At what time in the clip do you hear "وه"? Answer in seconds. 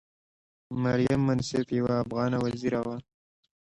2.85-2.95